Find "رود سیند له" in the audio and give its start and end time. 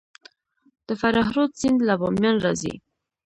1.35-1.93